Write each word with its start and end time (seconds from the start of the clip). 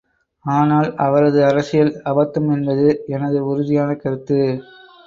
ஆனால் 0.45 0.89
அவரது 0.97 1.39
அரசியல், 1.45 1.93
அபத்தம் 2.03 2.49
என்பது 2.49 2.87
எனது 3.07 3.39
உறுதியான 3.45 3.89
கருத்து. 3.95 4.41